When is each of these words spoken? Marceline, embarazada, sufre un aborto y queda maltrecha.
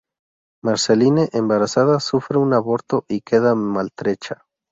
Marceline, 0.63 1.29
embarazada, 1.31 1.99
sufre 1.99 2.39
un 2.39 2.55
aborto 2.55 3.05
y 3.07 3.21
queda 3.21 3.53
maltrecha. 3.53 4.43